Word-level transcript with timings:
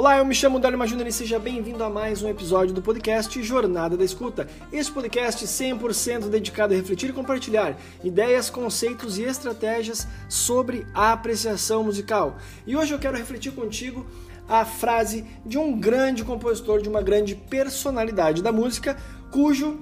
Olá, 0.00 0.16
eu 0.16 0.24
me 0.24 0.34
chamo 0.34 0.58
Dálima 0.58 0.86
Júnior 0.86 1.08
e 1.08 1.12
seja 1.12 1.38
bem-vindo 1.38 1.84
a 1.84 1.90
mais 1.90 2.22
um 2.22 2.28
episódio 2.30 2.72
do 2.72 2.80
podcast 2.80 3.42
Jornada 3.42 3.98
da 3.98 4.02
Escuta. 4.02 4.48
Este 4.72 4.90
podcast 4.90 5.44
100% 5.44 6.30
dedicado 6.30 6.72
a 6.72 6.76
refletir 6.78 7.10
e 7.10 7.12
compartilhar 7.12 7.76
ideias, 8.02 8.48
conceitos 8.48 9.18
e 9.18 9.24
estratégias 9.24 10.08
sobre 10.26 10.86
a 10.94 11.12
apreciação 11.12 11.84
musical. 11.84 12.38
E 12.66 12.74
hoje 12.74 12.94
eu 12.94 12.98
quero 12.98 13.18
refletir 13.18 13.52
contigo 13.52 14.06
a 14.48 14.64
frase 14.64 15.22
de 15.44 15.58
um 15.58 15.78
grande 15.78 16.24
compositor, 16.24 16.80
de 16.80 16.88
uma 16.88 17.02
grande 17.02 17.34
personalidade 17.34 18.42
da 18.42 18.50
música, 18.50 18.96
cujo 19.30 19.80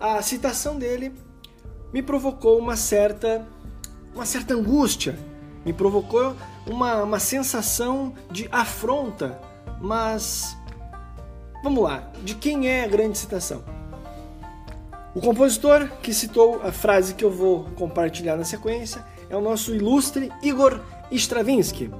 a 0.00 0.22
citação 0.22 0.78
dele 0.78 1.12
me 1.92 2.02
provocou 2.02 2.58
uma 2.58 2.74
certa 2.74 3.46
uma 4.14 4.24
certa 4.24 4.54
angústia, 4.54 5.18
me 5.62 5.74
provocou 5.74 6.34
uma, 6.66 7.02
uma 7.02 7.18
sensação 7.18 8.14
de 8.30 8.48
afronta 8.50 9.46
mas 9.80 10.56
vamos 11.62 11.82
lá, 11.82 12.10
de 12.22 12.34
quem 12.34 12.68
é 12.68 12.84
a 12.84 12.88
grande 12.88 13.18
citação? 13.18 13.62
O 15.14 15.20
compositor 15.20 15.88
que 16.02 16.14
citou 16.14 16.60
a 16.62 16.70
frase 16.70 17.14
que 17.14 17.24
eu 17.24 17.30
vou 17.30 17.64
compartilhar 17.76 18.36
na 18.36 18.44
sequência 18.44 19.04
é 19.28 19.36
o 19.36 19.40
nosso 19.40 19.74
ilustre 19.74 20.30
Igor 20.42 20.80
Stravinsky. 21.10 21.90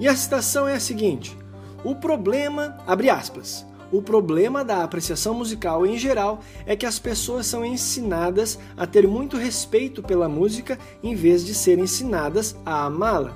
E 0.00 0.08
a 0.08 0.16
citação 0.16 0.66
é 0.66 0.74
a 0.74 0.80
seguinte: 0.80 1.36
O 1.84 1.94
problema, 1.94 2.78
abre 2.86 3.10
aspas, 3.10 3.66
o 3.92 4.02
problema 4.02 4.64
da 4.64 4.82
apreciação 4.82 5.34
musical 5.34 5.86
em 5.86 5.96
geral 5.96 6.40
é 6.64 6.74
que 6.74 6.86
as 6.86 6.98
pessoas 6.98 7.46
são 7.46 7.64
ensinadas 7.64 8.58
a 8.76 8.86
ter 8.86 9.06
muito 9.06 9.36
respeito 9.36 10.02
pela 10.02 10.28
música 10.28 10.78
em 11.02 11.14
vez 11.14 11.44
de 11.44 11.54
serem 11.54 11.84
ensinadas 11.84 12.56
a 12.64 12.84
amá-la. 12.84 13.34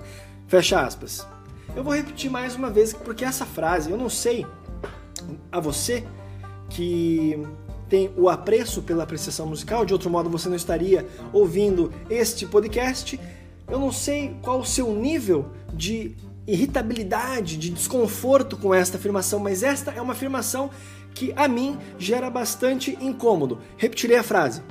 Fecha 0.49 0.81
aspas. 0.81 1.27
Eu 1.75 1.85
vou 1.85 1.95
repetir 1.95 2.31
mais 2.31 2.57
uma 2.57 2.69
vez, 2.69 2.93
porque 2.93 3.25
essa 3.25 3.47
frase, 3.47 3.91
eu 3.91 3.97
não 3.97 4.09
sei 4.09 4.47
a 5.53 5.61
você 5.61 6.05
que 6.69 7.41
tem 7.89 8.13
o 8.17 8.29
apreço 8.29 8.83
pela 8.83 9.03
apreciação 9.05 9.47
musical, 9.47 9.85
de 9.85 9.93
outro 9.93 10.11
modo 10.11 10.29
você 10.31 10.49
não 10.49 10.57
estaria 10.57 11.07
ouvindo 11.33 11.93
este 12.09 12.47
podcast. 12.47 13.19
Eu 13.69 13.79
não 13.79 13.93
sei 13.93 14.37
qual 14.43 14.61
o 14.61 14.65
seu 14.65 14.93
nível 14.95 15.47
de 15.73 16.17
irritabilidade, 16.47 17.57
de 17.57 17.71
desconforto 17.71 18.57
com 18.57 18.75
esta 18.75 18.97
afirmação, 18.97 19.39
mas 19.39 19.63
esta 19.63 19.93
é 19.93 20.01
uma 20.01 20.13
afirmação 20.13 20.71
que 21.15 21.33
a 21.37 21.47
mim 21.47 21.79
gera 21.99 22.31
bastante 22.31 22.97
incômodo. 23.01 23.59
Repetirei 23.77 24.17
a 24.17 24.23
frase. 24.23 24.63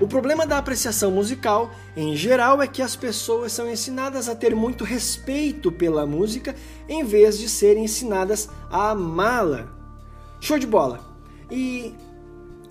O 0.00 0.06
problema 0.06 0.46
da 0.46 0.56
apreciação 0.56 1.10
musical, 1.10 1.70
em 1.94 2.16
geral, 2.16 2.62
é 2.62 2.66
que 2.66 2.80
as 2.80 2.96
pessoas 2.96 3.52
são 3.52 3.70
ensinadas 3.70 4.30
a 4.30 4.34
ter 4.34 4.56
muito 4.56 4.82
respeito 4.82 5.70
pela 5.70 6.06
música 6.06 6.56
em 6.88 7.04
vez 7.04 7.38
de 7.38 7.50
serem 7.50 7.84
ensinadas 7.84 8.48
a 8.70 8.90
amá-la. 8.90 9.68
Show 10.40 10.58
de 10.58 10.66
bola! 10.66 11.00
E 11.50 11.94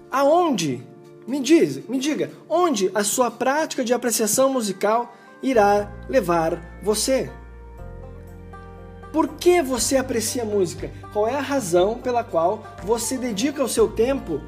aonde? 0.10 0.84
Me 1.28 1.40
diz, 1.40 1.88
me 1.88 2.00
diga, 2.00 2.32
onde 2.50 2.90
a 2.96 3.04
sua 3.04 3.30
prática 3.30 3.86
de 3.86 3.94
apreciação 3.94 4.52
musical 4.52 5.14
irá 5.44 5.92
levar 6.10 6.80
você? 6.82 7.30
Por 9.14 9.28
que 9.36 9.62
você 9.62 9.98
aprecia 9.98 10.44
música? 10.44 10.90
Qual 11.14 11.28
é 11.28 11.36
a 11.36 11.42
razão 11.42 12.00
pela 12.00 12.24
qual 12.24 12.64
você 12.84 13.16
dedica 13.16 13.64
o 13.64 13.70
seu 13.70 13.88
tempo 13.88 14.42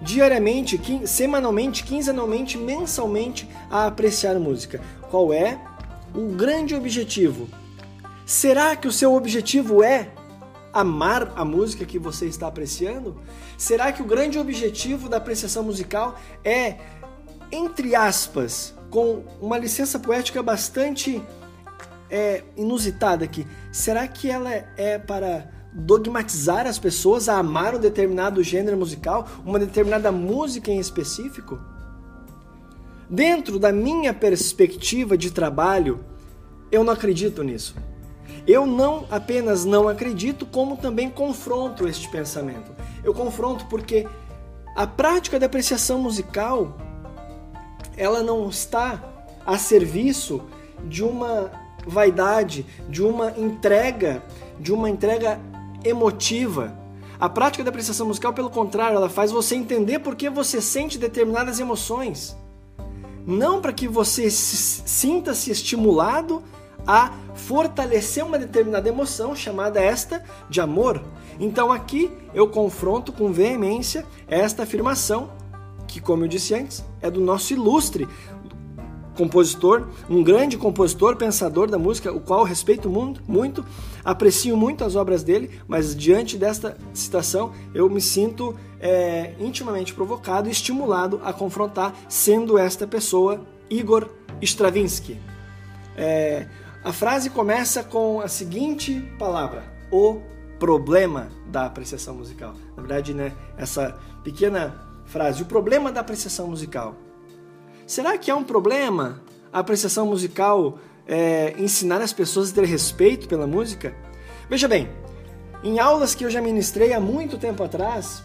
diariamente, 0.00 0.80
semanalmente, 1.06 1.84
quinzenalmente, 1.84 2.56
mensalmente 2.56 3.48
a 3.70 3.86
apreciar 3.86 4.38
música. 4.38 4.80
Qual 5.10 5.32
é 5.32 5.60
o 6.14 6.28
grande 6.28 6.74
objetivo? 6.74 7.48
Será 8.24 8.76
que 8.76 8.88
o 8.88 8.92
seu 8.92 9.14
objetivo 9.14 9.82
é 9.82 10.10
amar 10.72 11.32
a 11.36 11.44
música 11.44 11.84
que 11.84 11.98
você 11.98 12.26
está 12.26 12.46
apreciando? 12.46 13.20
Será 13.58 13.92
que 13.92 14.02
o 14.02 14.06
grande 14.06 14.38
objetivo 14.38 15.08
da 15.08 15.16
apreciação 15.16 15.62
musical 15.62 16.18
é, 16.44 16.76
entre 17.50 17.94
aspas, 17.94 18.74
com 18.90 19.24
uma 19.40 19.58
licença 19.58 19.98
poética 19.98 20.42
bastante 20.42 21.22
é, 22.10 22.42
inusitada 22.56 23.24
aqui, 23.24 23.46
será 23.70 24.06
que 24.08 24.28
ela 24.28 24.52
é 24.52 24.98
para 24.98 25.48
dogmatizar 25.72 26.66
as 26.66 26.78
pessoas 26.78 27.28
a 27.28 27.38
amar 27.38 27.74
um 27.74 27.78
determinado 27.78 28.42
gênero 28.42 28.76
musical, 28.76 29.26
uma 29.44 29.58
determinada 29.58 30.10
música 30.10 30.70
em 30.70 30.78
específico? 30.78 31.58
Dentro 33.08 33.58
da 33.58 33.72
minha 33.72 34.14
perspectiva 34.14 35.16
de 35.16 35.30
trabalho, 35.30 36.04
eu 36.70 36.84
não 36.84 36.92
acredito 36.92 37.42
nisso. 37.42 37.74
Eu 38.46 38.66
não 38.66 39.06
apenas 39.10 39.64
não 39.64 39.88
acredito, 39.88 40.46
como 40.46 40.76
também 40.76 41.10
confronto 41.10 41.86
este 41.86 42.08
pensamento. 42.08 42.72
Eu 43.02 43.12
confronto 43.12 43.66
porque 43.66 44.06
a 44.76 44.86
prática 44.86 45.38
da 45.38 45.46
apreciação 45.46 45.98
musical 45.98 46.76
ela 47.96 48.22
não 48.22 48.48
está 48.48 49.02
a 49.44 49.58
serviço 49.58 50.42
de 50.84 51.02
uma 51.02 51.50
vaidade, 51.86 52.64
de 52.88 53.02
uma 53.02 53.30
entrega, 53.36 54.22
de 54.58 54.72
uma 54.72 54.88
entrega 54.88 55.38
emotiva. 55.84 56.76
A 57.18 57.28
prática 57.28 57.62
da 57.62 57.70
apreciação 57.70 58.06
musical, 58.06 58.32
pelo 58.32 58.48
contrário, 58.48 58.96
ela 58.96 59.08
faz 59.08 59.30
você 59.30 59.54
entender 59.54 59.98
por 59.98 60.16
que 60.16 60.30
você 60.30 60.60
sente 60.60 60.98
determinadas 60.98 61.60
emoções. 61.60 62.36
Não 63.26 63.60
para 63.60 63.72
que 63.72 63.86
você 63.86 64.30
se, 64.30 64.82
sinta-se 64.86 65.50
estimulado 65.50 66.42
a 66.86 67.12
fortalecer 67.34 68.24
uma 68.24 68.38
determinada 68.38 68.88
emoção, 68.88 69.36
chamada 69.36 69.80
esta 69.80 70.24
de 70.48 70.60
amor. 70.60 71.02
Então 71.38 71.70
aqui 71.70 72.10
eu 72.32 72.48
confronto 72.48 73.12
com 73.12 73.32
veemência 73.32 74.06
esta 74.26 74.62
afirmação, 74.62 75.30
que, 75.86 76.00
como 76.00 76.24
eu 76.24 76.28
disse 76.28 76.54
antes, 76.54 76.84
é 77.02 77.10
do 77.10 77.20
nosso 77.20 77.52
ilustre 77.52 78.08
compositor, 79.20 79.86
um 80.08 80.22
grande 80.22 80.56
compositor, 80.56 81.14
pensador 81.14 81.70
da 81.70 81.78
música, 81.78 82.10
o 82.10 82.20
qual 82.20 82.42
respeito 82.42 82.88
muito, 82.88 83.22
muito, 83.28 83.62
aprecio 84.02 84.56
muito 84.56 84.82
as 84.82 84.96
obras 84.96 85.22
dele, 85.22 85.60
mas 85.68 85.94
diante 85.94 86.38
desta 86.38 86.74
citação 86.94 87.52
eu 87.74 87.90
me 87.90 88.00
sinto 88.00 88.56
é, 88.80 89.34
intimamente 89.38 89.92
provocado 89.92 90.48
e 90.48 90.50
estimulado 90.50 91.20
a 91.22 91.34
confrontar, 91.34 91.94
sendo 92.08 92.56
esta 92.56 92.86
pessoa 92.86 93.42
Igor 93.68 94.08
Stravinsky. 94.40 95.20
É, 95.94 96.46
a 96.82 96.90
frase 96.90 97.28
começa 97.28 97.84
com 97.84 98.22
a 98.22 98.28
seguinte 98.28 99.02
palavra: 99.18 99.64
o 99.92 100.22
problema 100.58 101.28
da 101.46 101.66
apreciação 101.66 102.14
musical. 102.14 102.54
Na 102.74 102.82
verdade, 102.82 103.12
né, 103.12 103.34
essa 103.58 103.98
pequena 104.24 104.74
frase, 105.04 105.42
o 105.42 105.46
problema 105.46 105.92
da 105.92 106.00
apreciação 106.00 106.48
musical. 106.48 106.96
Será 107.90 108.16
que 108.16 108.30
é 108.30 108.34
um 108.36 108.44
problema 108.44 109.20
a 109.52 109.58
apreciação 109.58 110.06
musical 110.06 110.78
é, 111.08 111.56
ensinar 111.58 112.00
as 112.00 112.12
pessoas 112.12 112.52
a 112.52 112.54
ter 112.54 112.64
respeito 112.64 113.26
pela 113.26 113.48
música? 113.48 113.92
Veja 114.48 114.68
bem, 114.68 114.88
em 115.64 115.80
aulas 115.80 116.14
que 116.14 116.24
eu 116.24 116.30
já 116.30 116.40
ministrei 116.40 116.92
há 116.92 117.00
muito 117.00 117.36
tempo 117.36 117.64
atrás, 117.64 118.22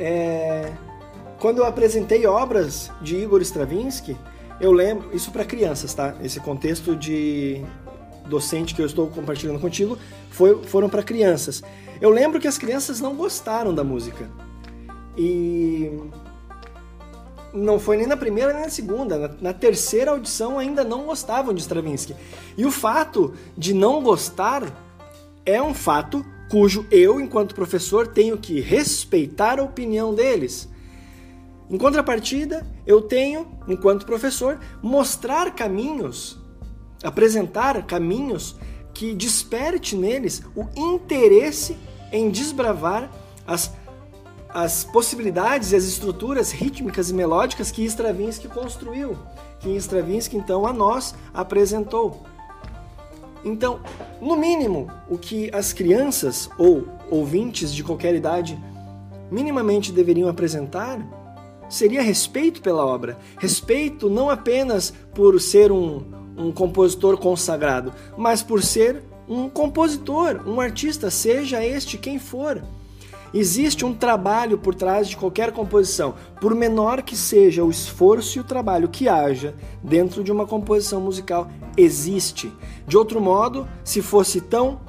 é, 0.00 0.72
quando 1.38 1.58
eu 1.58 1.64
apresentei 1.64 2.26
obras 2.26 2.90
de 3.00 3.14
Igor 3.14 3.40
Stravinsky, 3.42 4.16
eu 4.60 4.72
lembro, 4.72 5.14
isso 5.14 5.30
para 5.30 5.44
crianças, 5.44 5.94
tá? 5.94 6.16
Esse 6.20 6.40
contexto 6.40 6.96
de 6.96 7.64
docente 8.26 8.74
que 8.74 8.82
eu 8.82 8.86
estou 8.86 9.06
compartilhando 9.06 9.60
contigo 9.60 9.96
foi, 10.30 10.64
foram 10.64 10.88
para 10.88 11.04
crianças. 11.04 11.62
Eu 12.00 12.10
lembro 12.10 12.40
que 12.40 12.48
as 12.48 12.58
crianças 12.58 13.00
não 13.00 13.14
gostaram 13.14 13.72
da 13.72 13.84
música. 13.84 14.28
E 15.16 15.92
não 17.54 17.78
foi 17.78 17.96
nem 17.96 18.06
na 18.06 18.16
primeira 18.16 18.52
nem 18.52 18.62
na 18.62 18.68
segunda. 18.68 19.16
Na, 19.16 19.30
na, 19.40 19.52
terceira 19.52 20.10
audição 20.10 20.58
ainda 20.58 20.82
não 20.82 21.06
gostavam 21.06 21.54
de 21.54 21.60
Stravinsky. 21.60 22.16
E 22.56 22.66
o 22.66 22.70
fato 22.70 23.32
de 23.56 23.72
não 23.72 24.02
gostar 24.02 24.64
é 25.46 25.62
um 25.62 25.72
fato 25.72 26.24
cujo 26.50 26.86
eu, 26.90 27.20
enquanto 27.20 27.54
professor, 27.54 28.08
tenho 28.08 28.36
que 28.36 28.60
respeitar 28.60 29.60
a 29.60 29.62
opinião 29.62 30.14
deles. 30.14 30.68
Em 31.70 31.78
contrapartida, 31.78 32.66
eu 32.86 33.00
tenho, 33.00 33.46
enquanto 33.66 34.04
professor, 34.04 34.58
mostrar 34.82 35.54
caminhos, 35.54 36.38
apresentar 37.02 37.86
caminhos 37.86 38.56
que 38.92 39.14
desperte 39.14 39.96
neles 39.96 40.42
o 40.54 40.66
interesse 40.76 41.76
em 42.12 42.30
desbravar 42.30 43.10
as 43.46 43.72
as 44.54 44.84
possibilidades 44.84 45.72
e 45.72 45.76
as 45.76 45.84
estruturas 45.84 46.52
rítmicas 46.52 47.10
e 47.10 47.14
melódicas 47.14 47.72
que 47.72 47.84
Stravinsky 47.84 48.46
construiu, 48.46 49.18
que 49.58 49.68
Stravinsky 49.70 50.36
então 50.36 50.64
a 50.64 50.72
nós 50.72 51.12
apresentou. 51.34 52.22
Então, 53.44 53.80
no 54.22 54.36
mínimo, 54.36 54.88
o 55.10 55.18
que 55.18 55.50
as 55.52 55.72
crianças 55.72 56.48
ou 56.56 56.86
ouvintes 57.10 57.74
de 57.74 57.82
qualquer 57.82 58.14
idade 58.14 58.56
minimamente 59.30 59.90
deveriam 59.90 60.28
apresentar 60.28 61.04
seria 61.68 62.00
respeito 62.00 62.62
pela 62.62 62.86
obra. 62.86 63.18
Respeito 63.36 64.08
não 64.08 64.30
apenas 64.30 64.94
por 65.12 65.40
ser 65.40 65.72
um, 65.72 66.04
um 66.36 66.52
compositor 66.52 67.18
consagrado, 67.18 67.92
mas 68.16 68.42
por 68.42 68.62
ser 68.62 69.02
um 69.28 69.48
compositor, 69.48 70.42
um 70.46 70.60
artista, 70.60 71.10
seja 71.10 71.64
este 71.64 71.98
quem 71.98 72.18
for. 72.18 72.62
Existe 73.34 73.84
um 73.84 73.92
trabalho 73.92 74.56
por 74.56 74.76
trás 74.76 75.08
de 75.08 75.16
qualquer 75.16 75.50
composição, 75.50 76.14
por 76.40 76.54
menor 76.54 77.02
que 77.02 77.16
seja 77.16 77.64
o 77.64 77.70
esforço 77.70 78.38
e 78.38 78.40
o 78.40 78.44
trabalho 78.44 78.88
que 78.88 79.08
haja 79.08 79.56
dentro 79.82 80.22
de 80.22 80.30
uma 80.30 80.46
composição 80.46 81.00
musical, 81.00 81.50
existe. 81.76 82.52
De 82.86 82.96
outro 82.96 83.20
modo, 83.20 83.66
se 83.82 84.00
fosse 84.00 84.40
tão 84.40 84.80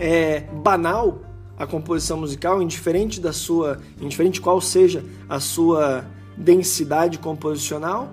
é, 0.00 0.40
banal 0.40 1.20
a 1.58 1.66
composição 1.66 2.16
musical, 2.16 2.62
indiferente 2.62 3.20
da 3.20 3.34
sua, 3.34 3.78
indiferente 4.00 4.40
qual 4.40 4.62
seja 4.62 5.04
a 5.28 5.38
sua 5.38 6.06
densidade 6.38 7.18
composicional, 7.18 8.08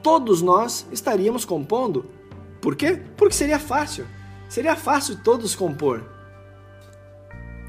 todos 0.00 0.40
nós 0.42 0.86
estaríamos 0.92 1.44
compondo. 1.44 2.04
Por 2.60 2.76
quê? 2.76 3.02
Porque 3.16 3.34
seria 3.34 3.58
fácil. 3.58 4.06
Seria 4.48 4.76
fácil 4.76 5.18
todos 5.24 5.56
compor. 5.56 6.04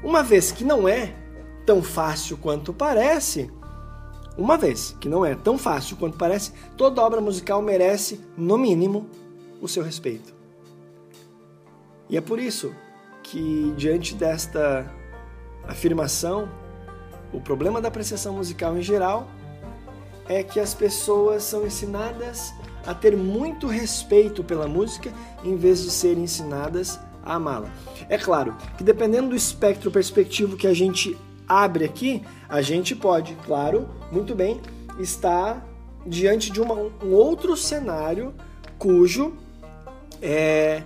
Uma 0.04 0.22
vez 0.22 0.52
que 0.52 0.62
não 0.62 0.86
é 0.86 1.23
tão 1.64 1.82
fácil 1.82 2.36
quanto 2.36 2.72
parece, 2.72 3.50
uma 4.36 4.56
vez 4.56 4.96
que 5.00 5.08
não 5.08 5.24
é 5.24 5.34
tão 5.34 5.56
fácil 5.56 5.96
quanto 5.96 6.18
parece, 6.18 6.52
toda 6.76 7.02
obra 7.02 7.20
musical 7.20 7.62
merece, 7.62 8.20
no 8.36 8.58
mínimo, 8.58 9.08
o 9.60 9.68
seu 9.68 9.82
respeito. 9.82 10.34
E 12.08 12.16
é 12.16 12.20
por 12.20 12.38
isso 12.38 12.74
que, 13.22 13.72
diante 13.76 14.14
desta 14.14 14.90
afirmação, 15.66 16.48
o 17.32 17.40
problema 17.40 17.80
da 17.80 17.88
apreciação 17.88 18.34
musical 18.34 18.76
em 18.76 18.82
geral 18.82 19.26
é 20.28 20.42
que 20.42 20.60
as 20.60 20.74
pessoas 20.74 21.42
são 21.42 21.66
ensinadas 21.66 22.52
a 22.86 22.94
ter 22.94 23.16
muito 23.16 23.66
respeito 23.66 24.44
pela 24.44 24.68
música 24.68 25.12
em 25.42 25.56
vez 25.56 25.82
de 25.82 25.90
serem 25.90 26.24
ensinadas 26.24 26.98
a 27.22 27.34
amá-la. 27.34 27.70
É 28.08 28.18
claro 28.18 28.54
que 28.76 28.84
dependendo 28.84 29.30
do 29.30 29.36
espectro 29.36 29.90
perspectivo 29.90 30.56
que 30.56 30.66
a 30.66 30.74
gente 30.74 31.16
abre 31.48 31.84
aqui, 31.84 32.22
a 32.48 32.60
gente 32.62 32.94
pode, 32.94 33.34
claro, 33.46 33.88
muito 34.10 34.34
bem, 34.34 34.60
estar 34.98 35.66
diante 36.06 36.50
de 36.50 36.60
uma, 36.60 36.74
um 36.74 37.12
outro 37.12 37.56
cenário 37.56 38.34
cujo 38.78 39.34
é, 40.20 40.82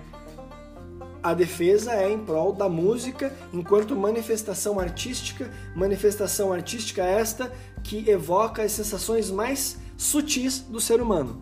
a 1.21 1.33
defesa 1.33 1.93
é 1.93 2.09
em 2.11 2.19
prol 2.19 2.53
da 2.53 2.69
música 2.69 3.33
enquanto 3.53 3.95
manifestação 3.95 4.79
artística, 4.79 5.51
manifestação 5.75 6.53
artística 6.53 7.03
esta 7.03 7.51
que 7.83 8.09
evoca 8.09 8.63
as 8.63 8.71
sensações 8.71 9.29
mais 9.29 9.77
sutis 9.97 10.59
do 10.59 10.79
ser 10.79 11.01
humano. 11.01 11.41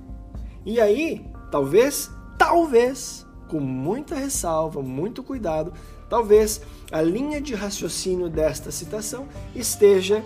E 0.66 0.82
aí, 0.82 1.26
talvez, 1.52 2.10
talvez, 2.38 3.26
com 3.48 3.60
muita 3.60 4.16
ressalva, 4.16 4.82
muito 4.82 5.24
cuidado, 5.24 5.74
talvez 6.10 6.62
a 6.92 7.02
linha 7.02 7.42
de 7.42 7.54
raciocínio 7.54 8.30
desta 8.30 8.72
citação 8.72 9.28
esteja 9.56 10.24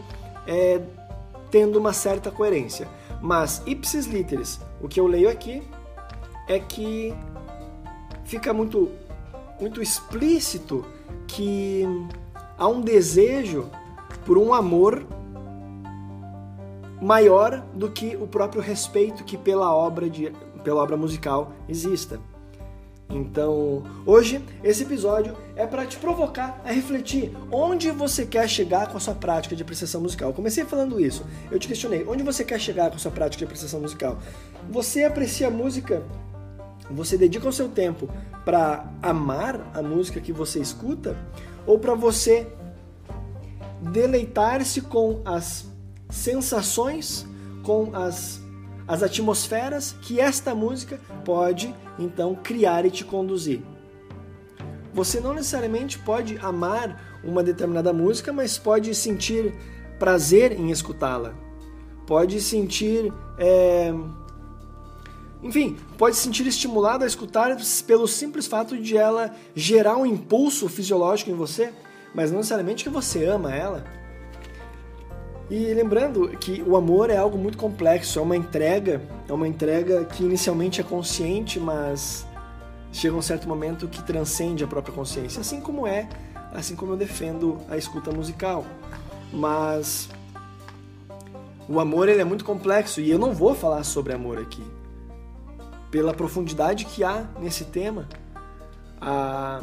é, 0.48 0.81
tendo 1.50 1.80
uma 1.80 1.94
certa 1.94 2.31
coerência. 2.31 2.88
Mas, 3.22 3.62
ipsis 3.66 4.06
literis, 4.06 4.60
o 4.81 4.88
que 4.88 5.00
eu 5.00 5.07
leio 5.07 5.30
aqui 5.30 5.62
é 6.48 6.60
que 6.60 7.13
fica 8.25 8.54
muito, 8.54 8.89
muito 9.60 9.81
explícito 9.81 10.86
que 11.28 11.86
há 12.57 12.68
um 12.68 12.81
desejo 12.81 13.69
por 14.25 14.38
um 14.38 14.54
amor 14.54 15.06
maior 17.01 17.63
do 17.74 17.89
que 17.89 18.16
o 18.16 18.27
próprio 18.27 18.62
respeito 18.62 19.24
que 19.24 19.38
pela 19.38 19.74
obra, 19.74 20.10
de, 20.10 20.31
pela 20.63 20.81
obra 20.81 20.95
musical 20.95 21.54
exista. 21.68 22.19
Então, 23.12 23.84
hoje 24.06 24.44
esse 24.63 24.84
episódio 24.84 25.36
é 25.56 25.68
para 25.68 25.86
te 25.86 25.98
provocar 25.98 26.62
a 26.63 26.72
refletir 26.72 27.31
onde 27.52 27.92
você 27.92 28.25
quer 28.25 28.48
chegar 28.50 28.88
com 28.88 28.98
a 28.98 29.00
sua 29.00 29.13
prática 29.13 29.56
de 29.56 29.62
apreciação 29.62 30.02
musical. 30.02 30.30
Eu 30.30 30.34
comecei 30.34 30.63
falando 30.63 31.00
isso. 31.00 31.25
Eu 31.52 31.60
te 31.60 31.68
questionei, 31.68 32.06
onde 32.08 32.24
você 32.24 32.44
quer 32.44 32.60
chegar 32.60 32.90
com 32.90 32.96
a 32.96 33.00
sua 33.00 33.12
prática 33.12 33.40
de 33.40 33.46
apreciação 33.46 33.81
musical? 33.81 34.19
Você 34.69 35.04
aprecia 35.04 35.48
a 35.48 35.52
música? 35.52 36.04
Você 36.90 37.18
dedica 37.18 37.48
o 37.48 37.54
seu 37.54 37.69
tempo 37.69 38.10
para 38.44 38.90
amar 39.02 39.72
a 39.74 39.81
música 39.81 40.19
que 40.19 40.31
você 40.31 40.60
escuta 40.60 41.18
ou 41.66 41.80
para 41.80 41.94
você 41.94 42.48
deleitar-se 43.81 44.81
com 44.81 45.22
as 45.25 45.66
sensações, 46.10 47.25
com 47.63 47.96
as, 47.96 48.42
as 48.88 49.04
atmosferas 49.04 49.95
que 50.01 50.19
esta 50.19 50.54
música 50.54 51.00
pode 51.24 51.74
então 51.98 52.36
criar 52.36 52.86
e 52.86 52.92
te 52.92 53.06
conduzir. 53.06 53.62
Você 54.94 55.19
não 55.19 55.33
necessariamente 55.33 55.98
pode 56.00 56.38
amar 56.39 57.22
uma 57.24 57.44
determinada 57.44 57.94
música, 57.94 58.33
mas 58.33 58.57
pode 58.57 58.94
sentir 58.94 59.54
prazer 59.98 60.51
em 60.51 60.69
escutá-la. 60.72 61.33
Pode 62.06 62.42
sentir. 62.42 63.13
É... 63.38 63.94
Enfim, 65.42 65.77
pode 65.98 66.16
se 66.16 66.24
sentir 66.24 66.45
estimulado 66.45 67.04
a 67.04 67.07
escutar 67.07 67.56
pelo 67.88 68.07
simples 68.07 68.45
fato 68.48 68.77
de 68.77 68.98
ela 68.98 69.34
gerar 69.56 69.98
um 69.98 70.06
impulso 70.06 70.68
fisiológico 70.68 71.31
em 71.31 71.36
você, 71.36 71.72
mas 72.13 72.30
não 72.30 72.38
necessariamente 72.38 72.84
que 72.84 72.89
você 72.89 73.25
ama 73.25 73.56
ela. 73.56 74.00
E 75.51 75.74
lembrando 75.74 76.30
que 76.38 76.63
o 76.65 76.77
amor 76.77 77.09
é 77.09 77.18
algo 77.18 77.38
muito 77.38 77.57
complexo, 77.57 78.18
é 78.18 78.21
uma 78.21 78.38
entrega, 78.38 79.01
é 79.27 79.33
uma 79.33 79.45
entrega 79.45 80.06
que 80.06 80.24
inicialmente 80.24 80.80
é 80.80 80.83
consciente, 80.83 81.59
mas 81.59 82.25
chega 82.94 83.13
um 83.18 83.21
certo 83.21 83.50
momento 83.50 83.86
que 83.86 84.01
transcende 84.01 84.63
a 84.63 84.68
própria 84.68 84.95
consciência, 84.95 85.42
assim 85.42 85.59
como 85.59 85.86
é, 85.86 86.07
assim 86.53 86.74
como 86.74 86.94
eu 86.94 86.98
defendo 86.98 87.57
a 87.69 87.75
escuta 87.75 88.12
musical. 88.12 88.65
Mas 89.33 90.07
o 91.68 91.81
amor 91.81 92.07
ele 92.07 92.21
é 92.21 92.25
muito 92.25 92.45
complexo 92.45 93.01
e 93.01 93.12
eu 93.12 93.19
não 93.19 93.33
vou 93.33 93.53
falar 93.53 93.83
sobre 93.83 94.13
amor 94.13 94.39
aqui. 94.39 94.63
Pela 95.92 96.13
profundidade 96.13 96.86
que 96.86 97.03
há 97.03 97.25
nesse 97.42 97.65
tema, 97.65 98.07
há, 99.01 99.62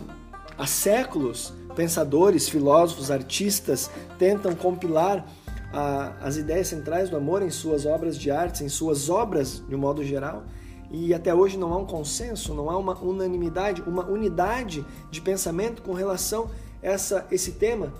há 0.58 0.67
séculos 0.67 1.55
pensadores, 1.75 2.46
filósofos, 2.46 3.11
artistas 3.11 3.90
tentam 4.19 4.55
compilar 4.55 5.25
a, 5.73 6.12
as 6.20 6.37
ideias 6.37 6.69
centrais 6.69 7.11
do 7.11 7.17
amor 7.17 7.43
em 7.43 7.50
suas 7.50 7.85
obras 7.85 8.19
de 8.19 8.31
arte, 8.31 8.65
em 8.65 8.69
suas 8.69 9.09
obras 9.09 9.62
de 9.67 9.75
um 9.75 9.79
modo 9.79 10.05
geral. 10.05 10.44
E 10.91 11.12
até 11.12 11.35
hoje 11.35 11.59
não 11.59 11.73
há 11.73 11.76
um 11.76 11.85
consenso, 11.85 12.55
não 12.55 12.70
há 12.70 12.79
uma 12.79 12.99
unanimidade, 12.99 13.83
uma 13.83 14.07
unidade 14.07 14.85
de 15.11 15.21
pensamento 15.21 15.83
com 15.83 15.93
relação 15.93 16.50
a 16.83 16.87
essa, 16.87 17.26
esse 17.31 17.52
tema. 17.52 17.93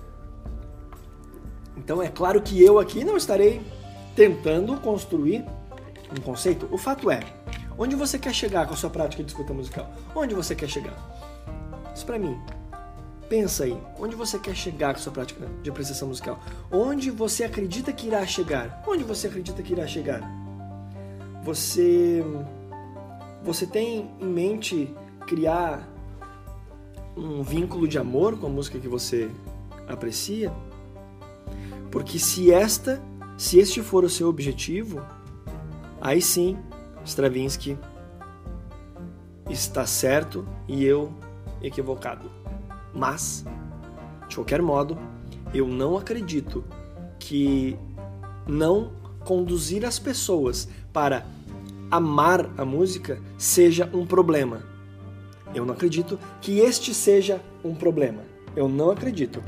Então 1.77 2.03
é 2.03 2.09
claro 2.09 2.41
que 2.41 2.63
eu 2.63 2.79
aqui 2.79 3.05
não 3.05 3.17
estarei 3.17 3.61
tentando 4.17 4.75
construir 4.81 5.45
um 6.11 6.21
conceito. 6.23 6.67
O 6.73 6.79
fato 6.79 7.11
é, 7.11 7.21
onde 7.79 7.95
você 7.95 8.19
quer 8.19 8.33
chegar 8.33 8.67
com 8.67 8.73
a 8.73 8.77
sua 8.77 8.91
prática 8.91 9.23
de 9.23 9.31
escuta 9.31 9.53
musical? 9.53 9.91
Onde 10.15 10.35
você 10.35 10.55
quer 10.55 10.69
chegar? 10.69 10.97
Isso 11.95 12.07
para 12.07 12.19
mim 12.19 12.39
Pensa 13.29 13.65
aí, 13.65 13.77
onde 13.99 14.17
você 14.17 14.39
quer 14.39 14.55
chegar 14.55 14.95
com 14.95 15.01
sua 15.01 15.13
prática 15.13 15.47
de 15.63 15.69
apreciação 15.69 16.09
musical? 16.09 16.41
Onde 16.71 17.11
você 17.11 17.45
acredita 17.45 17.93
que 17.93 18.07
irá 18.07 18.25
chegar? 18.27 18.83
Onde 18.87 19.05
você 19.05 19.27
acredita 19.27 19.63
que 19.63 19.73
irá 19.73 19.87
chegar? 19.87 20.23
Você 21.45 22.25
você 23.43 23.67
tem 23.67 24.11
em 24.21 24.27
mente 24.27 24.95
criar 25.27 25.89
um 27.17 27.43
vínculo 27.43 27.87
de 27.87 27.99
amor 27.99 28.39
com 28.39 28.47
a 28.47 28.51
música 28.51 28.79
que 28.79 28.89
você 28.89 29.31
aprecia? 29.87 30.53
Porque 31.91 32.19
se 32.19 32.53
esta, 32.53 33.03
se 33.37 33.59
este 33.59 33.83
for 33.83 34.05
o 34.05 34.11
seu 34.11 34.29
objetivo, 34.29 35.03
aí 36.01 36.21
sim, 36.21 36.59
Stravinsky 37.05 37.79
está 39.49 39.87
certo 39.87 40.47
e 40.67 40.85
eu 40.85 41.13
equivocado. 41.63 42.38
Mas, 42.99 43.45
de 44.29 44.35
qualquer 44.35 44.61
modo, 44.61 44.99
eu 45.55 45.69
não 45.69 45.97
acredito 45.97 46.65
que 47.17 47.79
não 48.45 48.91
conduzir 49.21 49.85
as 49.85 50.01
pessoas 50.01 50.69
para 50.93 51.25
amar 51.93 52.51
a 52.59 52.65
música 52.65 53.23
seja 53.39 53.89
um 53.95 54.05
problema. 54.05 54.65
Eu 55.55 55.65
não 55.65 55.75
acredito 55.75 56.19
que 56.41 56.59
este 56.59 56.93
seja 56.93 57.41
um 57.65 57.73
problema. 57.73 58.23
Eu 58.57 58.69
não 58.69 58.91
acredito. 58.91 59.45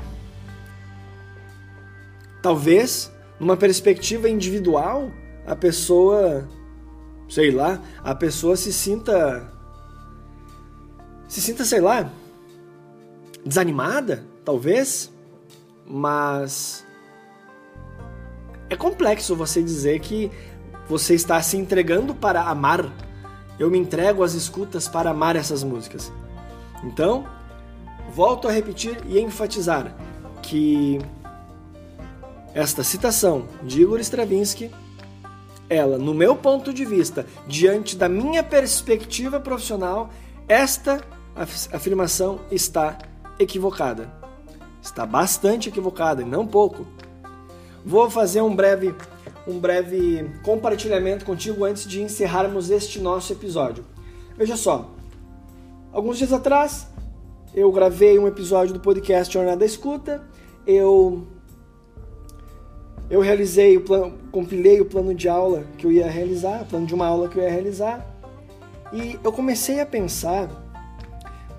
Talvez, 2.40 3.10
numa 3.40 3.56
perspectiva 3.56 4.28
individual, 4.28 5.10
a 5.44 5.56
pessoa, 5.56 6.48
sei 7.28 7.50
lá, 7.50 7.82
a 8.04 8.14
pessoa 8.14 8.56
se 8.56 8.72
sinta 8.72 9.52
se 11.26 11.40
sinta, 11.40 11.64
sei 11.64 11.80
lá, 11.80 12.10
desanimada, 13.44 14.24
talvez, 14.44 15.10
mas 15.86 16.84
é 18.68 18.76
complexo 18.76 19.34
você 19.34 19.62
dizer 19.62 20.00
que 20.00 20.30
você 20.88 21.14
está 21.14 21.40
se 21.42 21.56
entregando 21.56 22.14
para 22.14 22.42
amar. 22.42 22.92
Eu 23.58 23.70
me 23.70 23.78
entrego 23.78 24.22
às 24.22 24.34
escutas 24.34 24.88
para 24.88 25.10
amar 25.10 25.36
essas 25.36 25.62
músicas. 25.62 26.12
Então, 26.84 27.26
volto 28.12 28.48
a 28.48 28.52
repetir 28.52 28.96
e 29.06 29.20
enfatizar 29.20 29.94
que 30.42 30.98
esta 32.54 32.82
citação 32.82 33.46
de 33.62 33.82
Igor 33.82 34.00
Stravinsky, 34.00 34.70
ela, 35.68 35.98
no 35.98 36.12
meu 36.14 36.34
ponto 36.34 36.72
de 36.72 36.84
vista, 36.84 37.26
diante 37.46 37.96
da 37.96 38.08
minha 38.08 38.42
perspectiva 38.42 39.38
profissional, 39.38 40.10
esta 40.48 41.00
afirmação 41.72 42.40
está 42.50 42.98
equivocada. 43.42 44.12
Está 44.82 45.04
bastante 45.04 45.68
equivocada, 45.68 46.22
e 46.22 46.24
não 46.24 46.46
pouco. 46.46 46.86
Vou 47.84 48.10
fazer 48.10 48.42
um 48.42 48.54
breve, 48.54 48.94
um 49.46 49.58
breve 49.58 50.30
compartilhamento 50.44 51.24
contigo 51.24 51.64
antes 51.64 51.86
de 51.86 52.02
encerrarmos 52.02 52.70
este 52.70 53.00
nosso 53.00 53.32
episódio. 53.32 53.84
Veja 54.36 54.56
só, 54.56 54.90
alguns 55.92 56.18
dias 56.18 56.32
atrás 56.32 56.86
eu 57.54 57.70
gravei 57.72 58.18
um 58.18 58.28
episódio 58.28 58.74
do 58.74 58.80
podcast 58.80 59.32
Jornada 59.32 59.58
da 59.58 59.66
Escuta, 59.66 60.22
eu 60.66 61.26
eu 63.08 63.20
realizei 63.20 63.76
o 63.76 63.80
plano, 63.80 64.16
compilei 64.30 64.80
o 64.80 64.84
plano 64.84 65.12
de 65.12 65.28
aula 65.28 65.64
que 65.76 65.84
eu 65.84 65.90
ia 65.90 66.06
realizar, 66.06 66.62
o 66.62 66.66
plano 66.66 66.86
de 66.86 66.94
uma 66.94 67.06
aula 67.06 67.28
que 67.28 67.36
eu 67.36 67.42
ia 67.42 67.50
realizar, 67.50 68.06
e 68.92 69.18
eu 69.24 69.32
comecei 69.32 69.80
a 69.80 69.86
pensar 69.86 70.48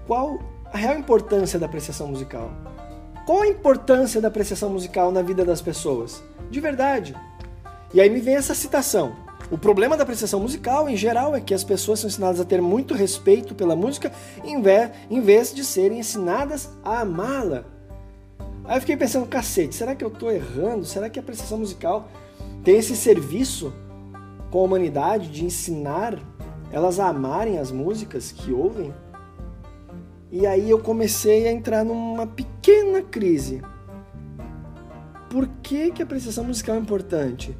qual 0.08 0.40
a 0.72 0.78
real 0.78 0.98
importância 0.98 1.60
da 1.60 1.66
apreciação 1.66 2.08
musical. 2.08 2.52
Qual 3.26 3.42
a 3.42 3.48
importância 3.48 4.22
da 4.22 4.30
apreciação 4.30 4.70
musical 4.70 5.12
na 5.12 5.22
vida 5.22 5.44
das 5.44 5.62
pessoas? 5.62 6.24
De 6.50 6.60
verdade. 6.60 7.16
E 7.94 8.00
aí 8.00 8.10
me 8.10 8.22
vem 8.22 8.36
essa 8.36 8.56
citação. 8.56 9.14
O 9.52 9.58
problema 9.58 9.98
da 9.98 10.04
apreciação 10.04 10.40
musical, 10.40 10.90
em 10.90 10.96
geral, 10.96 11.36
é 11.36 11.42
que 11.42 11.54
as 11.54 11.64
pessoas 11.64 12.00
são 12.00 12.08
ensinadas 12.08 12.40
a 12.40 12.46
ter 12.46 12.62
muito 12.62 12.94
respeito 12.94 13.54
pela 13.54 13.76
música 13.76 14.12
em 14.46 14.62
vez, 14.62 15.54
de 15.54 15.66
serem 15.66 16.00
ensinadas 16.00 16.70
a 16.84 17.02
amá-la. 17.02 17.66
Aí 18.64 18.78
eu 18.78 18.80
fiquei 18.80 18.96
pensando, 18.96 19.28
cacete, 19.28 19.76
será 19.76 19.94
que 19.94 20.06
eu 20.06 20.08
estou 20.08 20.32
errando? 20.32 20.86
Será 20.86 21.10
que 21.10 21.20
a 21.20 21.22
apreciação 21.22 21.58
musical 21.58 22.08
tem 22.64 22.78
esse 22.78 22.96
serviço 22.96 23.74
com 24.50 24.60
a 24.60 24.64
humanidade 24.64 25.30
de 25.30 25.44
ensinar 25.44 26.18
elas 26.72 27.00
a 27.00 27.08
amarem 27.08 27.60
as 27.60 27.72
músicas 27.72 28.32
que 28.32 28.54
ouvem? 28.54 28.94
E 30.32 30.48
aí 30.48 30.70
eu 30.70 30.80
comecei 30.80 31.46
a 31.48 31.52
entrar 31.52 31.84
numa 31.84 32.26
pequena 32.26 33.02
crise. 33.02 33.62
Por 35.30 35.48
que, 35.62 35.92
que 35.92 36.02
a 36.02 36.06
apreciação 36.06 36.46
musical 36.46 36.76
é 36.76 36.80
importante? 36.80 37.56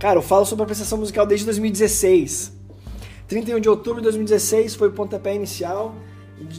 Cara, 0.00 0.18
eu 0.18 0.22
falo 0.22 0.44
sobre 0.44 0.62
a 0.62 0.64
apreciação 0.64 0.98
musical 0.98 1.24
desde 1.24 1.46
2016. 1.46 2.52
31 3.28 3.60
de 3.60 3.68
outubro 3.68 4.00
de 4.00 4.04
2016 4.04 4.74
foi 4.74 4.88
o 4.88 4.92
pontapé 4.92 5.34
inicial 5.34 5.94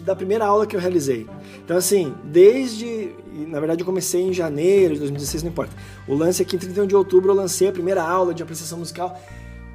da 0.04 0.16
primeira 0.16 0.46
aula 0.46 0.66
que 0.66 0.76
eu 0.76 0.80
realizei. 0.80 1.28
Então, 1.64 1.76
assim, 1.76 2.14
desde. 2.24 3.12
Na 3.48 3.60
verdade, 3.60 3.82
eu 3.82 3.86
comecei 3.86 4.22
em 4.22 4.34
janeiro 4.34 4.94
de 4.94 5.00
2016, 5.00 5.44
não 5.44 5.52
importa. 5.52 5.76
O 6.08 6.16
lance 6.16 6.42
aqui, 6.42 6.56
em 6.56 6.60
31 6.60 6.88
de 6.88 6.96
outubro, 6.96 7.32
eu 7.32 7.36
lancei 7.36 7.68
a 7.68 7.72
primeira 7.72 8.04
aula 8.04 8.34
de 8.34 8.44
apreciação 8.44 8.80
musical. 8.80 9.20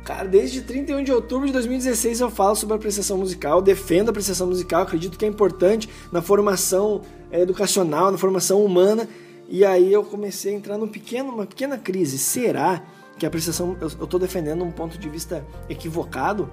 Cara, 0.04 0.28
desde 0.28 0.60
31 0.60 1.02
de 1.02 1.10
outubro 1.10 1.46
de 1.46 1.52
2016 1.54 2.20
eu 2.20 2.30
falo 2.30 2.54
sobre 2.54 2.76
apreciação 2.76 3.16
musical, 3.16 3.62
defendo 3.62 4.08
a 4.08 4.10
apreciação 4.10 4.46
musical, 4.46 4.82
acredito 4.82 5.16
que 5.16 5.24
é 5.24 5.28
importante 5.28 5.88
na 6.12 6.20
formação 6.20 7.00
é, 7.30 7.40
educacional, 7.40 8.12
na 8.12 8.18
formação 8.18 8.62
humana. 8.62 9.08
E 9.48 9.64
aí 9.64 9.90
eu 9.90 10.04
comecei 10.04 10.54
a 10.54 10.56
entrar 10.58 10.76
num 10.76 10.88
pequeno, 10.88 11.30
uma 11.30 11.46
pequena 11.46 11.78
crise. 11.78 12.18
Será 12.18 12.82
que 13.18 13.24
a 13.24 13.28
apreciação 13.28 13.78
eu 13.80 13.86
estou 13.86 14.20
defendendo 14.20 14.62
um 14.62 14.70
ponto 14.70 14.98
de 14.98 15.08
vista 15.08 15.42
equivocado? 15.70 16.50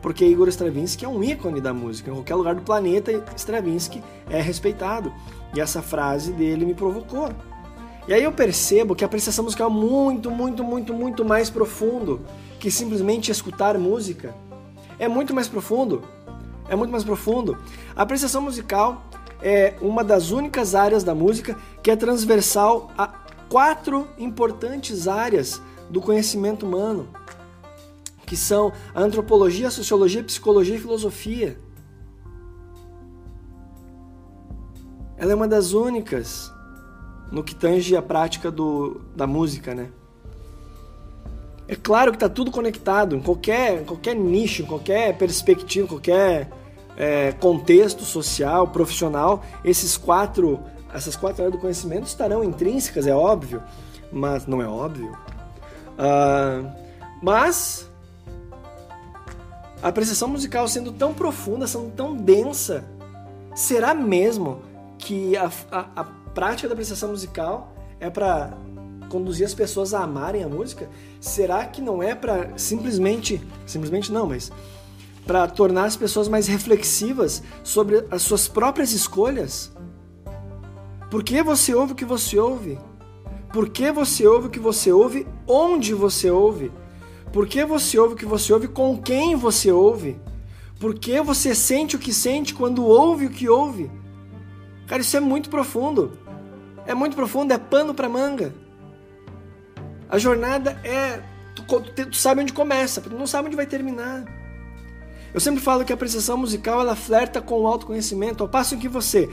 Porque 0.00 0.24
Igor 0.24 0.46
Stravinsky 0.46 1.04
é 1.04 1.08
um 1.08 1.22
ícone 1.22 1.60
da 1.60 1.74
música. 1.74 2.12
Em 2.12 2.14
qualquer 2.14 2.36
lugar 2.36 2.54
do 2.54 2.62
planeta, 2.62 3.24
Stravinsky 3.34 4.00
é 4.30 4.40
respeitado. 4.40 5.12
E 5.52 5.60
essa 5.60 5.82
frase 5.82 6.32
dele 6.32 6.64
me 6.64 6.74
provocou. 6.74 7.28
E 8.08 8.14
aí 8.14 8.24
eu 8.24 8.32
percebo 8.32 8.96
que 8.96 9.04
a 9.04 9.06
apreciação 9.06 9.44
musical 9.44 9.68
é 9.68 9.72
muito, 9.72 10.30
muito, 10.30 10.64
muito, 10.64 10.94
muito 10.94 11.24
mais 11.26 11.50
profundo 11.50 12.22
que 12.58 12.70
simplesmente 12.70 13.30
escutar 13.30 13.76
música. 13.76 14.34
É 14.98 15.06
muito 15.06 15.34
mais 15.34 15.46
profundo. 15.46 16.02
É 16.70 16.74
muito 16.74 16.90
mais 16.90 17.04
profundo. 17.04 17.58
A 17.94 18.02
apreciação 18.02 18.40
musical 18.40 19.04
é 19.42 19.74
uma 19.82 20.02
das 20.02 20.30
únicas 20.30 20.74
áreas 20.74 21.04
da 21.04 21.14
música 21.14 21.54
que 21.82 21.90
é 21.90 21.96
transversal 21.96 22.90
a 22.96 23.08
quatro 23.50 24.08
importantes 24.16 25.06
áreas 25.06 25.60
do 25.90 26.00
conhecimento 26.00 26.64
humano 26.64 27.08
que 28.24 28.36
são 28.36 28.72
a 28.94 29.02
antropologia, 29.02 29.68
a 29.68 29.70
sociologia, 29.70 30.20
a 30.20 30.24
psicologia 30.24 30.76
e 30.76 30.78
filosofia. 30.78 31.58
Ela 35.16 35.32
é 35.32 35.34
uma 35.34 35.48
das 35.48 35.72
únicas 35.72 36.52
no 37.30 37.42
que 37.42 37.54
tange 37.54 37.96
a 37.96 38.02
prática 38.02 38.50
do, 38.50 39.00
da 39.14 39.26
música, 39.26 39.74
né? 39.74 39.88
É 41.66 41.76
claro 41.76 42.10
que 42.10 42.16
está 42.16 42.28
tudo 42.28 42.50
conectado, 42.50 43.14
em 43.14 43.20
qualquer, 43.20 43.84
qualquer 43.84 44.14
nicho, 44.14 44.64
qualquer 44.64 45.16
perspectiva, 45.18 45.86
qualquer 45.86 46.50
é, 46.96 47.32
contexto 47.32 48.04
social, 48.04 48.68
profissional, 48.68 49.42
esses 49.62 49.96
quatro, 49.96 50.60
essas 50.92 51.14
quatro 51.14 51.42
áreas 51.42 51.52
do 51.52 51.60
conhecimento 51.60 52.06
estarão 52.06 52.42
intrínsecas, 52.42 53.06
é 53.06 53.14
óbvio, 53.14 53.62
mas 54.10 54.46
não 54.46 54.62
é 54.62 54.66
óbvio. 54.66 55.12
Uh, 55.98 56.70
mas 57.22 57.88
a 59.82 59.88
apreciação 59.88 60.28
musical 60.28 60.66
sendo 60.66 60.90
tão 60.90 61.12
profunda, 61.12 61.66
sendo 61.66 61.90
tão 61.90 62.16
densa, 62.16 62.84
será 63.54 63.94
mesmo 63.94 64.62
que 64.98 65.36
a, 65.36 65.50
a, 65.70 65.86
a 65.96 66.04
prática 66.28 66.68
da 66.68 66.74
apreciação 66.74 67.10
musical 67.10 67.74
é 68.00 68.08
para 68.10 68.56
conduzir 69.08 69.46
as 69.46 69.54
pessoas 69.54 69.94
a 69.94 70.02
amarem 70.02 70.44
a 70.44 70.48
música? 70.48 70.88
Será 71.20 71.64
que 71.64 71.80
não 71.80 72.02
é 72.02 72.14
para 72.14 72.56
simplesmente, 72.56 73.40
simplesmente 73.66 74.12
não, 74.12 74.26
mas 74.26 74.52
para 75.26 75.46
tornar 75.46 75.84
as 75.84 75.96
pessoas 75.96 76.28
mais 76.28 76.46
reflexivas 76.46 77.42
sobre 77.62 78.04
as 78.10 78.22
suas 78.22 78.48
próprias 78.48 78.92
escolhas? 78.92 79.72
Por 81.10 81.22
que 81.22 81.42
você 81.42 81.74
ouve 81.74 81.92
o 81.92 81.96
que 81.96 82.04
você 82.04 82.38
ouve? 82.38 82.78
Por 83.52 83.68
que 83.70 83.90
você 83.90 84.26
ouve 84.26 84.46
o 84.46 84.50
que 84.50 84.58
você 84.58 84.92
ouve? 84.92 85.26
Onde 85.46 85.94
você 85.94 86.30
ouve? 86.30 86.70
Por 87.32 87.46
que 87.46 87.64
você 87.64 87.98
ouve 87.98 88.14
o 88.14 88.16
que 88.16 88.26
você 88.26 88.52
ouve? 88.52 88.68
Com 88.68 88.96
quem 89.00 89.34
você 89.34 89.72
ouve? 89.72 90.20
Por 90.78 90.94
que 90.94 91.20
você 91.20 91.54
sente 91.54 91.96
o 91.96 91.98
que 91.98 92.12
sente 92.12 92.54
quando 92.54 92.84
ouve 92.84 93.26
o 93.26 93.30
que 93.30 93.48
ouve? 93.48 93.90
Cara, 94.88 95.02
isso 95.02 95.16
é 95.16 95.20
muito 95.20 95.48
profundo. 95.48 96.18
É 96.86 96.94
muito 96.94 97.14
profundo, 97.14 97.52
é 97.52 97.58
pano 97.58 97.94
para 97.94 98.08
manga. 98.08 98.54
A 100.08 100.18
jornada 100.18 100.80
é. 100.82 101.22
Tu, 101.54 101.62
tu, 101.62 102.06
tu, 102.06 102.16
sabe 102.16 102.42
onde 102.42 102.52
começa, 102.52 103.00
tu 103.00 103.10
não 103.10 103.26
sabe 103.26 103.48
onde 103.48 103.56
vai 103.56 103.66
terminar. 103.66 104.24
Eu 105.34 105.40
sempre 105.40 105.60
falo 105.60 105.84
que 105.84 105.92
a 105.92 105.94
apreciação 105.94 106.38
musical 106.38 106.80
ela 106.80 106.96
flerta 106.96 107.42
com 107.42 107.60
o 107.60 107.66
autoconhecimento, 107.66 108.42
ao 108.42 108.48
passo 108.48 108.78
que 108.78 108.88
você 108.88 109.28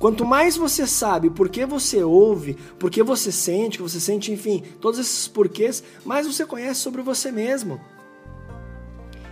Quanto 0.00 0.24
mais 0.24 0.56
você 0.56 0.86
sabe 0.86 1.28
por 1.28 1.50
que 1.50 1.66
você 1.66 2.02
ouve, 2.02 2.54
por 2.78 2.90
que 2.90 3.02
você 3.02 3.30
sente, 3.30 3.76
que 3.76 3.82
você 3.82 4.00
sente, 4.00 4.32
enfim, 4.32 4.62
todos 4.80 4.98
esses 4.98 5.28
porquês, 5.28 5.84
mais 6.06 6.26
você 6.26 6.46
conhece 6.46 6.80
sobre 6.80 7.02
você 7.02 7.30
mesmo. 7.30 7.78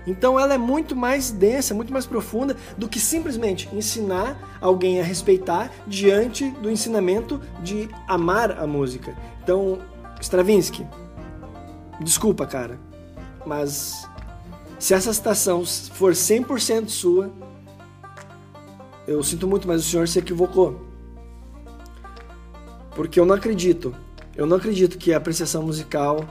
Então 0.08 0.40
ela 0.40 0.54
é 0.54 0.58
muito 0.58 0.96
mais 0.96 1.30
densa, 1.30 1.74
muito 1.74 1.92
mais 1.92 2.06
profunda 2.06 2.56
do 2.78 2.88
que 2.88 2.98
simplesmente 2.98 3.68
ensinar 3.72 4.58
alguém 4.58 5.00
a 5.00 5.04
respeitar 5.04 5.70
diante 5.86 6.50
do 6.62 6.70
ensinamento 6.70 7.40
de 7.62 7.90
amar 8.06 8.58
a 8.58 8.66
música. 8.66 9.14
Então, 9.42 9.78
Stravinsky, 10.18 10.86
desculpa, 12.00 12.46
cara, 12.46 12.80
mas 13.44 14.08
se 14.78 14.94
essa 14.94 15.12
citação 15.12 15.62
for 15.66 16.12
100% 16.12 16.88
sua, 16.88 17.30
eu 19.06 19.22
sinto 19.22 19.46
muito, 19.46 19.68
mas 19.68 19.86
o 19.86 19.88
senhor 19.88 20.08
se 20.08 20.18
equivocou. 20.18 20.86
Porque 22.94 23.20
eu 23.20 23.26
não 23.26 23.34
acredito. 23.34 23.94
Eu 24.34 24.46
não 24.46 24.56
acredito 24.56 24.98
que 24.98 25.12
a 25.12 25.16
apreciação 25.16 25.62
musical 25.62 26.24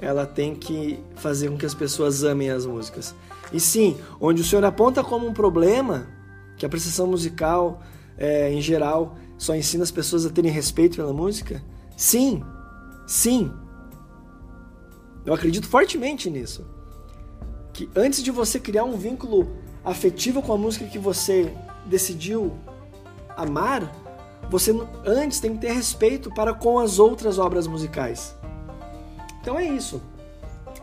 ela 0.00 0.26
tem 0.26 0.54
que 0.54 0.98
fazer 1.16 1.48
com 1.48 1.56
que 1.56 1.66
as 1.66 1.74
pessoas 1.74 2.24
amem 2.24 2.50
as 2.50 2.66
músicas. 2.66 3.14
E 3.52 3.60
sim, 3.60 3.96
onde 4.20 4.42
o 4.42 4.44
senhor 4.44 4.64
aponta 4.64 5.02
como 5.02 5.26
um 5.26 5.32
problema 5.32 6.06
que 6.56 6.64
a 6.64 6.68
apreciação 6.68 7.06
musical, 7.06 7.80
é, 8.16 8.52
em 8.52 8.60
geral, 8.60 9.16
só 9.36 9.54
ensina 9.54 9.82
as 9.82 9.90
pessoas 9.90 10.24
a 10.24 10.30
terem 10.30 10.50
respeito 10.50 10.96
pela 10.96 11.12
música, 11.12 11.62
sim, 11.96 12.42
sim. 13.06 13.52
Eu 15.24 15.34
acredito 15.34 15.66
fortemente 15.66 16.30
nisso. 16.30 16.66
Que 17.72 17.88
antes 17.96 18.22
de 18.22 18.30
você 18.30 18.60
criar 18.60 18.84
um 18.84 18.96
vínculo 18.96 19.48
afetivo 19.84 20.40
com 20.40 20.52
a 20.52 20.58
música 20.58 20.84
que 20.86 20.98
você 20.98 21.52
decidiu 21.86 22.52
amar, 23.36 23.92
você 24.50 24.72
antes 25.04 25.40
tem 25.40 25.54
que 25.54 25.66
ter 25.66 25.72
respeito 25.72 26.30
para 26.32 26.54
com 26.54 26.78
as 26.78 26.98
outras 26.98 27.38
obras 27.38 27.66
musicais. 27.66 28.34
Então 29.44 29.58
é 29.58 29.64
isso. 29.66 30.00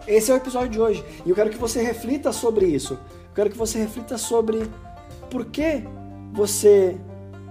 Esse 0.08 0.30
é 0.30 0.36
o 0.36 0.38
episódio 0.38 0.70
de 0.70 0.80
hoje. 0.80 1.04
E 1.26 1.30
eu 1.32 1.36
quero 1.36 1.50
que 1.50 1.58
você 1.58 1.82
reflita 1.82 2.32
sobre 2.32 2.68
isso. 2.68 2.94
Eu 2.94 3.34
quero 3.34 3.50
que 3.50 3.58
você 3.58 3.80
reflita 3.80 4.20
sobre 4.20 4.70
por 5.32 5.46
que 5.46 5.84
você 6.32 6.96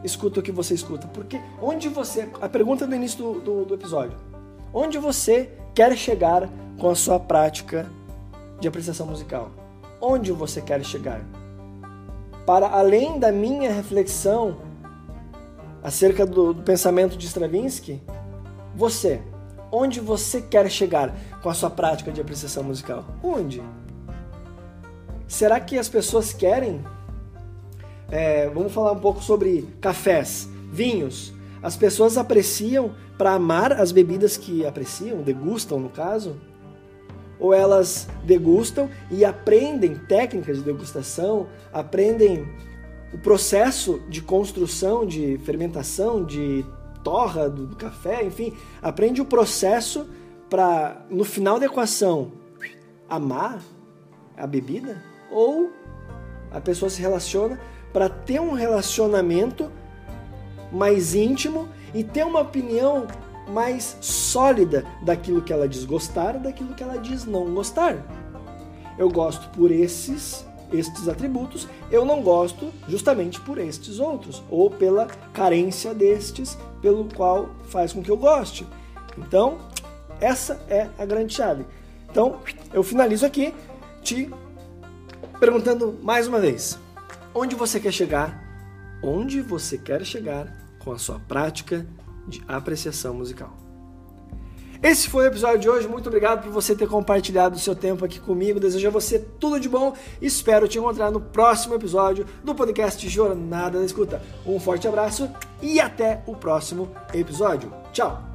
escuta 0.05 0.38
o 0.38 0.43
que 0.43 0.52
você 0.52 0.73
escuta? 0.73 1.09
Porque 1.09 1.40
onde 1.61 1.88
você. 1.88 2.29
A 2.40 2.49
pergunta 2.49 2.87
do 2.87 2.95
início 2.95 3.19
do, 3.19 3.40
do, 3.40 3.64
do 3.64 3.75
episódio. 3.75 4.17
Onde 4.73 4.99
você 4.99 5.50
quer 5.75 5.97
chegar 5.97 6.49
com 6.79 6.88
a 6.88 6.95
sua 6.95 7.19
prática 7.19 7.90
de 8.61 8.69
apreciação 8.69 9.09
musical? 9.09 9.50
Onde 10.00 10.31
você 10.31 10.62
quer 10.62 10.85
chegar? 10.85 11.21
Para 12.47 12.69
além 12.69 13.19
da 13.19 13.33
minha 13.33 13.73
reflexão 13.73 14.59
acerca 15.83 16.25
do, 16.25 16.55
do 16.55 16.62
pensamento 16.62 17.17
de 17.17 17.26
Stravinsky, 17.26 18.00
você, 18.76 19.21
onde 19.73 20.00
você 20.00 20.41
quer 20.41 20.71
chegar 20.71 21.15
com 21.43 21.49
a 21.49 21.55
sua 21.55 21.71
prática 21.71 22.11
de 22.11 22.21
apreciação 22.21 22.62
musical? 22.62 23.05
Onde? 23.23 23.62
Será 25.27 25.61
que 25.61 25.79
as 25.79 25.89
pessoas 25.89 26.33
querem? 26.33 26.85
É, 28.11 28.49
vamos 28.49 28.73
falar 28.73 28.93
um 28.93 28.99
pouco 28.99 29.23
sobre 29.23 29.69
cafés, 29.81 30.49
vinhos. 30.73 31.33
As 31.62 31.77
pessoas 31.77 32.17
apreciam 32.17 32.95
para 33.17 33.33
amar 33.35 33.73
as 33.73 33.93
bebidas 33.93 34.37
que 34.37 34.67
apreciam, 34.67 35.23
degustam 35.23 35.79
no 35.79 35.89
caso? 35.89 36.37
Ou 37.39 37.55
elas 37.55 38.09
degustam 38.25 38.91
e 39.11 39.25
aprendem 39.25 39.95
técnicas 39.95 40.59
de 40.59 40.65
degustação, 40.65 41.47
aprendem 41.73 42.47
o 43.12 43.19
processo 43.19 44.00
de 44.09 44.21
construção, 44.23 45.07
de 45.07 45.39
fermentação, 45.45 46.25
de 46.25 46.65
torra 47.02 47.49
do, 47.49 47.66
do 47.66 47.76
café, 47.76 48.25
enfim, 48.25 48.54
aprende 48.83 49.21
o 49.21 49.25
processo 49.25 50.09
para 50.49 51.04
no 51.09 51.25
final 51.25 51.59
da 51.59 51.66
equação 51.66 52.33
amar 53.09 53.61
a 54.37 54.47
bebida 54.47 55.02
ou 55.30 55.71
a 56.50 56.61
pessoa 56.61 56.90
se 56.90 57.00
relaciona 57.00 57.61
para 57.92 58.09
ter 58.09 58.40
um 58.40 58.52
relacionamento 58.52 59.71
mais 60.73 61.14
íntimo 61.14 61.69
e 61.95 62.02
ter 62.04 62.25
uma 62.25 62.40
opinião 62.40 63.07
mais 63.49 63.97
sólida 64.00 64.85
daquilo 65.02 65.42
que 65.42 65.52
ela 65.52 65.69
diz 65.69 65.85
gostar 65.85 66.38
daquilo 66.38 66.75
que 66.75 66.83
ela 66.83 66.99
diz 66.99 67.25
não 67.25 67.52
gostar. 67.52 67.97
Eu 68.97 69.09
gosto 69.09 69.49
por 69.50 69.71
esses 69.71 70.47
estes 70.73 71.09
atributos, 71.09 71.69
eu 71.91 72.05
não 72.05 72.23
gosto 72.23 72.71
justamente 72.89 73.41
por 73.41 73.59
estes 73.59 73.99
outros, 73.99 74.43
ou 74.50 74.71
pela 74.71 75.07
carência 75.33 75.95
destes, 75.95 76.57
pelo 76.81 77.05
qual 77.15 77.50
faz 77.65 77.93
com 77.93 78.03
que 78.03 78.11
eu 78.11 78.17
goste. 78.17 78.67
Então, 79.17 79.59
essa 80.21 80.61
é 80.69 80.89
a 80.99 81.05
grande 81.05 81.35
chave. 81.35 81.65
Então, 82.11 82.41
eu 82.73 82.83
finalizo 82.83 83.25
aqui 83.25 83.55
te 84.03 84.31
perguntando 85.39 85.99
mais 86.03 86.27
uma 86.27 86.41
vez: 86.41 86.79
onde 87.35 87.55
você 87.55 87.81
quer 87.81 87.93
chegar? 87.93 88.49
Onde 89.03 89.41
você 89.41 89.79
quer 89.79 90.05
chegar 90.05 90.55
com 90.79 90.93
a 90.93 90.99
sua 90.99 91.19
prática 91.21 91.87
de 92.29 92.43
apreciação 92.47 93.15
musical? 93.15 93.70
Esse 94.83 95.09
foi 95.09 95.25
o 95.25 95.27
episódio 95.27 95.59
de 95.59 95.69
hoje. 95.69 95.87
Muito 95.87 96.07
obrigado 96.07 96.43
por 96.43 96.51
você 96.51 96.75
ter 96.75 96.89
compartilhado 96.89 97.57
o 97.57 97.59
seu 97.59 97.75
tempo 97.75 98.05
aqui 98.05 98.19
comigo. 98.19 98.59
Desejo 98.59 98.89
a 98.89 98.91
você 98.91 99.19
tudo 99.19 99.61
de 99.61 99.69
bom. 99.69 99.95
Espero 100.23 100.67
te 100.67 100.79
encontrar 100.79 101.11
no 101.11 101.21
próximo 101.21 101.75
episódio 101.75 102.27
do 102.43 102.55
podcast 102.55 103.07
Jornada 103.09 103.79
da 103.79 103.85
Escuta. 103.85 104.23
Um 104.47 104.59
forte 104.59 104.89
abraço 104.89 105.31
e 105.61 105.79
até 105.79 106.23
o 106.27 106.35
próximo 106.35 106.91
episódio. 107.13 107.71
Tchau! 107.93 108.30